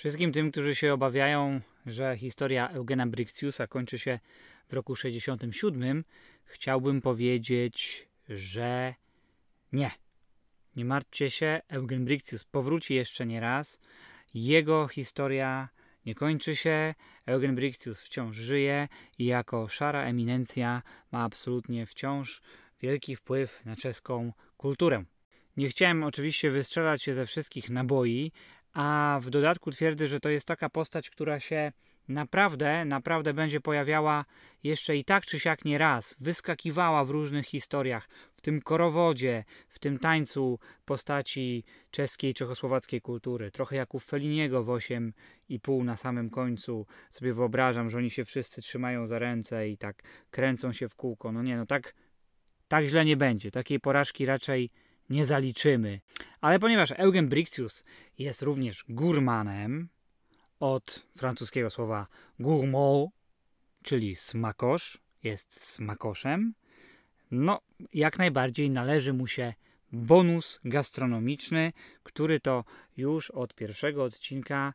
[0.00, 4.18] Wszystkim tym, którzy się obawiają, że historia Eugena Brixiusa kończy się
[4.68, 6.04] w roku 67,
[6.44, 8.94] chciałbym powiedzieć, że
[9.72, 9.90] nie.
[10.76, 13.80] Nie martwcie się, Eugen Brixius powróci jeszcze nie raz.
[14.34, 15.68] Jego historia
[16.06, 16.94] nie kończy się.
[17.26, 18.88] Eugen Brixius wciąż żyje
[19.18, 20.82] i jako szara eminencja
[21.12, 22.42] ma absolutnie wciąż
[22.82, 25.04] wielki wpływ na czeską kulturę.
[25.56, 28.32] Nie chciałem oczywiście wystrzelać się ze wszystkich naboi,
[28.72, 31.72] a w dodatku twierdzę, że to jest taka postać, która się
[32.08, 34.24] naprawdę, naprawdę będzie pojawiała
[34.62, 39.78] jeszcze i tak czy siak nie raz, wyskakiwała w różnych historiach, w tym korowodzie, w
[39.78, 43.50] tym tańcu postaci czeskiej, czechosłowackiej kultury.
[43.50, 45.12] Trochę jak u Feliniego w 8
[45.48, 46.86] i pół na samym końcu.
[47.10, 51.32] Sobie wyobrażam, że oni się wszyscy trzymają za ręce i tak kręcą się w kółko.
[51.32, 51.94] No nie, no tak,
[52.68, 53.50] tak źle nie będzie.
[53.50, 54.70] Takiej porażki raczej
[55.10, 56.00] nie zaliczymy.
[56.40, 57.84] Ale ponieważ Eugen Brixius
[58.18, 59.88] jest również gurmanem,
[60.60, 62.06] od francuskiego słowa
[62.38, 63.10] gourmand,
[63.82, 66.54] czyli smakosz, jest smakoszem,
[67.30, 67.60] no
[67.94, 69.54] jak najbardziej należy mu się
[69.92, 72.64] bonus gastronomiczny, który to
[72.96, 74.74] już od pierwszego odcinka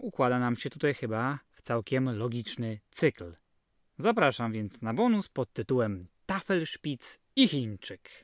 [0.00, 3.36] układa nam się tutaj chyba w całkiem logiczny cykl.
[3.98, 8.23] Zapraszam więc na bonus pod tytułem Tafelspitz i Chińczyk.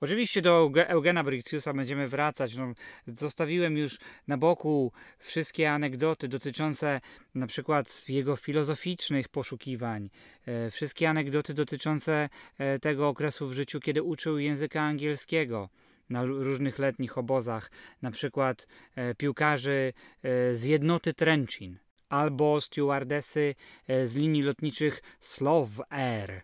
[0.00, 2.56] Oczywiście do Eugena Brixiusa będziemy wracać.
[2.56, 2.72] No,
[3.06, 7.00] zostawiłem już na boku wszystkie anegdoty dotyczące
[7.34, 10.10] na przykład jego filozoficznych poszukiwań,
[10.46, 12.28] e, wszystkie anegdoty dotyczące
[12.58, 15.68] e, tego okresu w życiu, kiedy uczył języka angielskiego
[16.10, 17.70] na różnych letnich obozach,
[18.02, 19.92] na przykład e, piłkarzy
[20.54, 21.78] z jednoty Trencin
[22.08, 23.54] albo stewardesy
[24.04, 26.42] z linii lotniczych Slow Air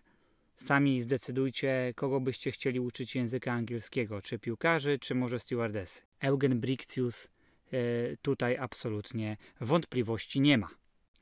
[0.63, 6.01] Sami zdecydujcie, kogo byście chcieli uczyć języka angielskiego, czy piłkarzy, czy może stewardesy.
[6.19, 7.27] Eugen Brixius
[7.71, 7.77] e,
[8.21, 10.69] tutaj absolutnie wątpliwości nie ma.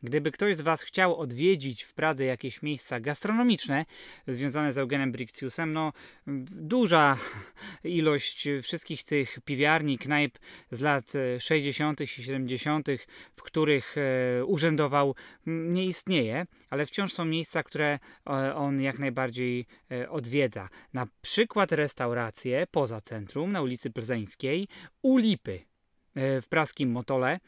[0.04, 3.86] Gdyby ktoś z Was chciał odwiedzić w Pradze jakieś miejsca gastronomiczne
[4.28, 5.94] związane z Eugenem Brixiusem, no
[6.52, 7.18] duża
[7.84, 10.40] ilość wszystkich tych piwiarni, knajp
[10.72, 12.02] z lat 60.
[12.02, 12.88] i 70.,
[13.36, 19.66] w których e, urzędował, nie istnieje, ale wciąż są miejsca, które e, on jak najbardziej
[19.92, 20.70] e, odwiedza.
[20.94, 24.68] Na przykład restauracje poza centrum na ulicy Plzeńskiej
[25.02, 25.71] u Lipy E,
[26.16, 27.40] w praskim Motole,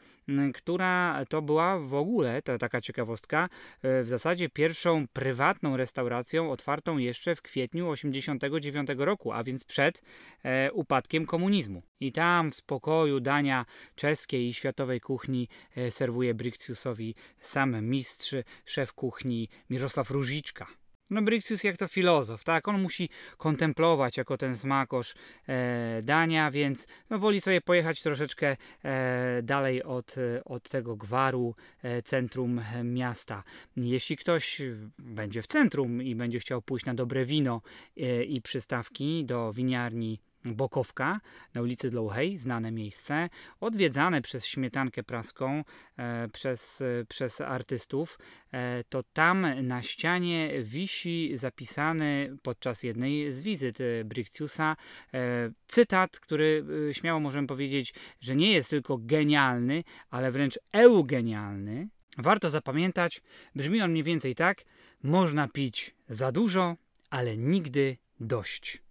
[0.54, 3.48] która to była w ogóle, to taka ciekawostka,
[3.82, 10.02] e, w zasadzie pierwszą prywatną restauracją otwartą jeszcze w kwietniu 1989 roku, a więc przed
[10.42, 11.82] e, upadkiem komunizmu.
[12.00, 15.48] I tam w spokoju dania czeskiej i światowej kuchni
[15.90, 20.83] serwuje Brixiusowi sam mistrz, szef kuchni Mirosław Różiczka.
[21.14, 22.68] No Brixius jak to filozof, tak?
[22.68, 25.14] On musi kontemplować jako ten smakosz
[25.48, 30.14] e, dania, więc no, woli sobie pojechać troszeczkę e, dalej od,
[30.44, 33.42] od tego gwaru, e, centrum miasta.
[33.76, 34.62] Jeśli ktoś
[34.98, 37.62] będzie w centrum i będzie chciał pójść na dobre wino
[37.96, 41.20] e, i przystawki do winiarni Bokowka
[41.54, 43.28] na ulicy Dlouhej, znane miejsce,
[43.60, 45.64] odwiedzane przez śmietankę praską,
[45.98, 48.18] e, przez, e, przez artystów,
[48.52, 54.76] e, to tam na ścianie wisi zapisany podczas jednej z wizyt e, Brichtiusa
[55.14, 61.88] e, cytat, który e, śmiało możemy powiedzieć, że nie jest tylko genialny, ale wręcz eugenialny.
[62.18, 63.22] Warto zapamiętać,
[63.54, 64.64] brzmi on mniej więcej tak:
[65.02, 66.76] można pić za dużo,
[67.10, 68.83] ale nigdy dość.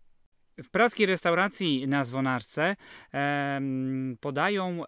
[0.58, 2.76] W praskiej restauracji na Zwonarce
[4.20, 4.84] podają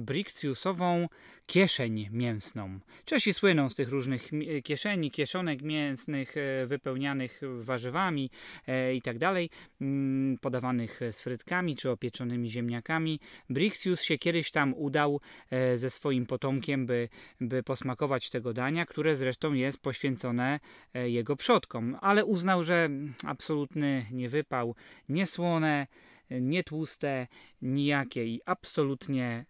[0.00, 1.08] Brixiusową
[1.48, 2.80] kieszeń mięsną.
[3.04, 4.30] Czesi słyną z tych różnych
[4.64, 8.30] kieszeni, kieszonek mięsnych e, wypełnianych warzywami
[8.66, 9.50] e, i tak dalej,
[9.80, 13.20] mm, podawanych z frytkami czy opieczonymi ziemniakami.
[13.50, 15.20] Brixius się kiedyś tam udał
[15.50, 17.08] e, ze swoim potomkiem, by,
[17.40, 20.60] by posmakować tego dania, które zresztą jest poświęcone
[20.94, 22.90] jego przodkom, ale uznał, że
[23.24, 24.74] absolutny nie wypał,
[25.08, 25.86] nie słone,
[26.30, 27.26] nie tłuste,
[27.62, 29.44] nijakie i absolutnie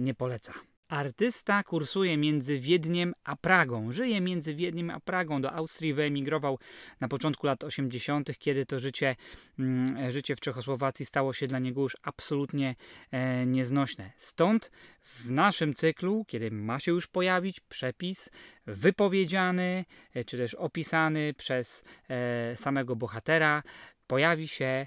[0.00, 0.75] nie poleca.
[0.88, 3.92] Artysta kursuje między Wiedniem a Pragą.
[3.92, 5.42] Żyje między Wiedniem a Pragą.
[5.42, 6.58] Do Austrii wyemigrował
[7.00, 9.16] na początku lat 80., kiedy to życie,
[9.58, 12.74] mm, życie w Czechosłowacji stało się dla niego już absolutnie
[13.10, 14.12] e, nieznośne.
[14.16, 14.70] Stąd
[15.02, 18.30] w naszym cyklu, kiedy ma się już pojawić przepis
[18.66, 19.84] wypowiedziany,
[20.14, 23.62] e, czy też opisany przez e, samego bohatera,
[24.06, 24.86] pojawi się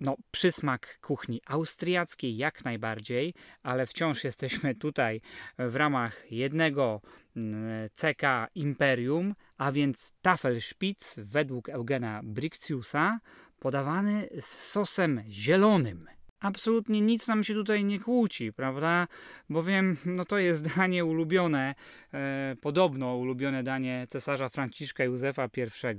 [0.00, 5.20] no, przysmak kuchni austriackiej jak najbardziej, ale wciąż jesteśmy tutaj
[5.58, 7.00] w ramach jednego
[7.36, 8.22] mm, CK
[8.54, 13.20] Imperium, a więc Tafelspitz według Eugena Brixiusa
[13.58, 16.19] podawany z sosem zielonym.
[16.40, 19.08] Absolutnie nic nam się tutaj nie kłóci, prawda?
[19.50, 21.74] Bowiem no to jest danie ulubione,
[22.14, 25.48] e, podobno ulubione danie cesarza Franciszka Józefa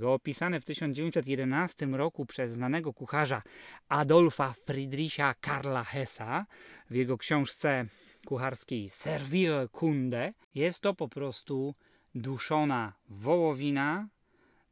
[0.00, 3.42] I, opisane w 1911 roku przez znanego kucharza
[3.88, 6.46] Adolfa Friedricha Karla Hessa
[6.90, 7.84] w jego książce
[8.26, 10.32] kucharskiej Servire Kunde.
[10.54, 11.74] Jest to po prostu
[12.14, 14.08] duszona wołowina,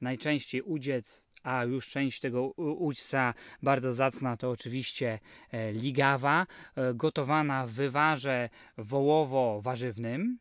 [0.00, 5.18] najczęściej udziec a już część tego ućca bardzo zacna to oczywiście
[5.50, 6.46] e, ligawa,
[6.76, 8.48] e, gotowana w wywarze
[8.78, 10.36] wołowo-warzywnym,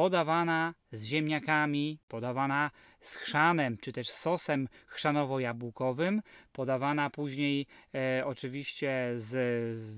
[0.00, 2.70] podawana z ziemniakami, podawana
[3.00, 6.20] z chrzanem, czy też sosem chrzanowo-jabłkowym,
[6.52, 9.34] podawana później e, oczywiście z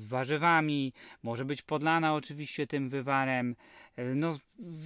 [0.06, 3.56] warzywami, może być podlana oczywiście tym wywarem.
[3.96, 4.38] E, no,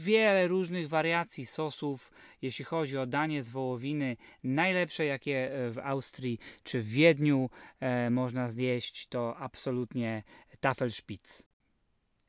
[0.03, 2.11] wiele różnych wariacji sosów,
[2.43, 4.17] jeśli chodzi o danie z wołowiny.
[4.45, 10.23] Najlepsze, jakie e, w Austrii czy w Wiedniu e, można zjeść, to absolutnie
[10.61, 11.43] Tafelspitz.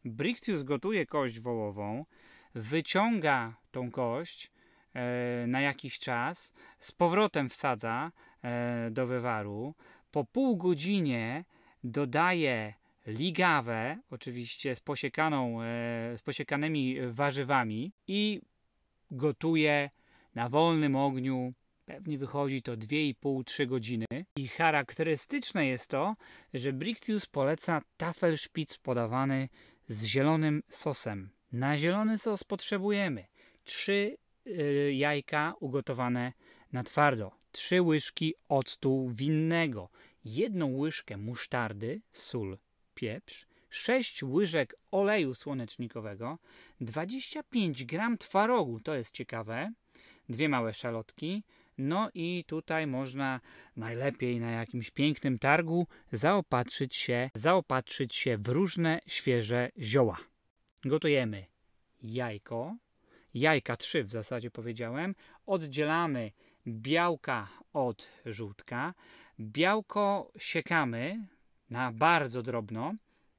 [0.06, 2.06] Brictius gotuje kość wołową,
[2.56, 4.52] wyciąga tą kość
[4.94, 8.12] e, na jakiś czas, z powrotem wsadza
[8.44, 9.76] e, do wywaru.
[10.12, 11.46] Po pół godzinie
[11.84, 12.74] dodaje
[13.08, 15.66] ligawę, oczywiście z, posiekaną, e,
[16.18, 18.42] z posiekanymi warzywami i
[19.12, 19.90] gotuje
[20.36, 21.54] na wolnym ogniu.
[21.86, 24.06] Pewnie wychodzi to 2,5-3 godziny.
[24.36, 26.16] I charakterystyczne jest to,
[26.54, 29.50] że Brictius poleca tafelspitz podawany
[29.88, 31.37] z zielonym sosem.
[31.52, 33.26] Na zielony sos potrzebujemy
[33.64, 34.18] 3
[34.48, 36.34] y, jajka ugotowane
[36.72, 39.90] na twardo, 3 łyżki octu winnego,
[40.26, 42.58] jedną łyżkę musztardy, sól,
[42.96, 46.38] pieprz, 6 łyżek oleju słonecznikowego,
[46.82, 49.72] 25 gram twarogu, to jest ciekawe,
[50.30, 51.44] dwie małe szalotki,
[51.78, 53.40] no i tutaj można
[53.76, 60.18] najlepiej na jakimś pięknym targu zaopatrzyć się, zaopatrzyć się w różne świeże zioła.
[60.88, 61.46] Gotujemy
[62.04, 62.76] jajko,
[63.34, 66.32] jajka trzy w zasadzie powiedziałem, oddzielamy
[66.68, 68.94] białka od żółtka,
[69.40, 71.28] białko siekamy
[71.70, 72.94] na bardzo drobno,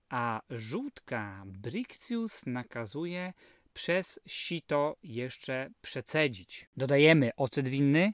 [0.09, 3.33] a żółtka Brictius nakazuje
[3.75, 6.67] przez sito jeszcze przecedzić.
[6.77, 8.12] Dodajemy ocet winny,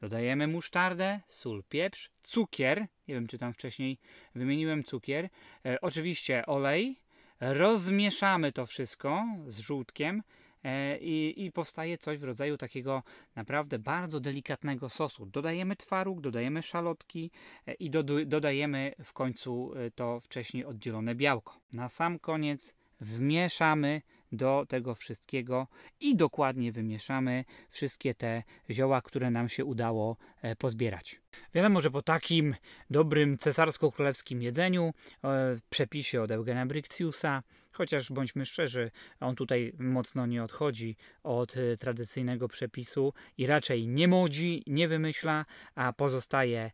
[0.00, 3.98] dodajemy musztardę, sól, pieprz, cukier, nie wiem czy tam wcześniej
[4.34, 5.28] wymieniłem cukier,
[5.66, 7.03] e, oczywiście olej,
[7.52, 10.22] rozmieszamy to wszystko z żółtkiem
[10.64, 13.02] e, i, i, powstaje coś w rodzaju takiego
[13.36, 15.26] naprawdę bardzo delikatnego sosu.
[15.26, 17.30] Dodajemy twaróg, dodajemy szalotki
[17.66, 21.60] e, i do, dodajemy w końcu e, to wcześniej oddzielone białko.
[21.72, 24.02] Na sam koniec wmieszamy
[24.36, 25.66] do tego wszystkiego
[26.00, 31.20] i dokładnie wymieszamy wszystkie te zioła, które nam się udało e, pozbierać.
[31.54, 32.54] Wiadomo, że po takim
[32.90, 34.94] dobrym cesarsko-królewskim jedzeniu,
[35.24, 37.42] e, przepisie od Eugena Brictiusa,
[37.72, 38.90] chociaż bądźmy szczerzy,
[39.20, 45.44] on tutaj mocno nie odchodzi od e, tradycyjnego przepisu i raczej nie modzi, nie wymyśla,
[45.74, 46.70] a pozostaje,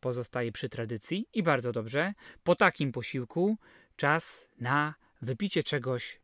[0.00, 2.12] pozostaje przy tradycji i bardzo dobrze.
[2.44, 3.56] Po takim posiłku
[3.96, 6.21] czas na wypicie czegoś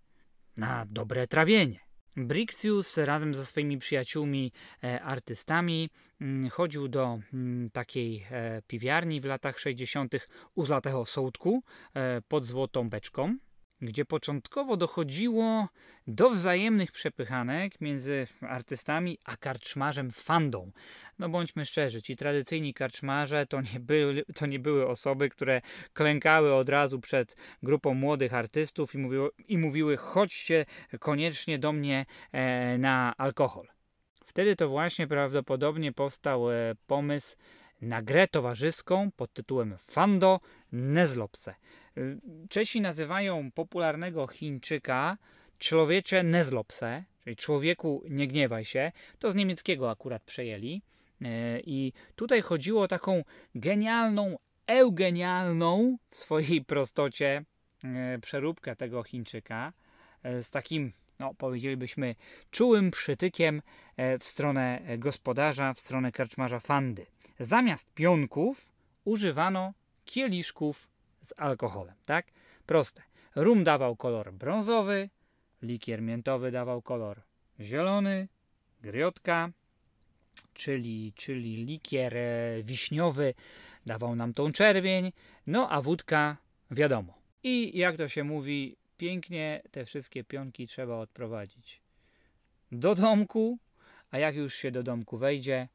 [0.58, 1.80] na dobre trawienie.
[2.16, 4.52] Brictius razem ze swoimi przyjaciółmi
[4.84, 5.90] e, artystami
[6.20, 10.14] mm, chodził do mm, takiej e, piwiarni w latach 60.
[10.54, 11.62] u Zlatego Sołtku
[11.94, 13.36] e, pod Złotą Beczką
[13.82, 15.68] gdzie początkowo dochodziło
[16.06, 20.70] do wzajemnych przepychanek między artystami a karczmarzem Fandą.
[21.18, 25.60] No bądźmy szczerzy, ci tradycyjni karczmarze to nie, były, to nie były osoby, które
[25.92, 30.66] klękały od razu przed grupą młodych artystów i, mówiły, i mówiły chodźcie
[31.00, 33.66] koniecznie do mnie e, na alkohol.
[34.24, 37.36] Wtedy to właśnie prawdopodobnie powstał e, pomysł
[37.80, 40.40] na grę towarzyską pod tytułem Fando
[40.72, 41.54] Nezlopse.
[41.98, 45.18] Y, Czesi nazywają popularnego Chińczyka
[45.58, 48.92] człowiecze Nezlopse, czyli człowieku nie gniewaj się.
[49.18, 50.82] To z niemieckiego akurat przejęli.
[51.22, 51.26] Y,
[51.66, 53.24] I tutaj chodziło o taką
[53.54, 54.36] genialną,
[54.66, 57.44] eugenialną w swojej prostocie
[58.16, 59.72] y, przeróbkę tego Chińczyka
[60.42, 62.14] z takim, no powiedzielibyśmy,
[62.50, 63.62] czułym przytykiem
[64.20, 67.06] w stronę gospodarza, w stronę karczmarza Fandy.
[67.40, 68.72] Zamiast pionków
[69.04, 69.72] używano
[70.04, 70.87] kieliszków
[71.22, 72.26] z alkoholem, tak?
[72.66, 73.02] Proste.
[73.34, 75.10] Rum dawał kolor brązowy,
[75.62, 77.22] likier miętowy dawał kolor
[77.60, 78.28] zielony,
[78.82, 79.50] griotka,
[80.54, 83.34] czyli, czyli likier e, wiśniowy
[83.86, 85.12] dawał nam tą czerwień,
[85.46, 86.36] no a wódka
[86.70, 87.18] wiadomo.
[87.42, 91.80] I jak to się mówi, pięknie te wszystkie pionki trzeba odprowadzić
[92.72, 93.58] do domku,
[94.10, 95.68] a jak już się do domku wejdzie,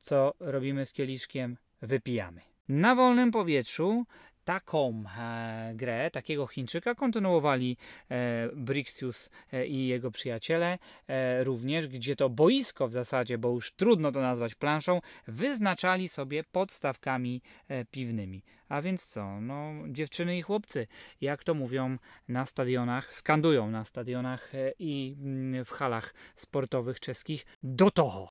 [0.00, 1.56] co robimy z kieliszkiem?
[1.82, 2.40] Wypijamy.
[2.68, 4.06] Na wolnym powietrzu
[4.44, 7.76] taką e, grę, takiego Chińczyka kontynuowali
[8.10, 10.78] e, Brixius e, i jego przyjaciele
[11.42, 17.42] również, gdzie to boisko w zasadzie, bo już trudno to nazwać planszą, wyznaczali sobie podstawkami
[17.90, 18.42] piwnymi.
[18.68, 19.40] A więc co?
[19.40, 20.86] No, dziewczyny i chłopcy,
[21.20, 21.96] jak to mówią
[22.28, 28.28] na stadionach, skandują na stadionach i mm, w halach sportowych czeskich, do toho!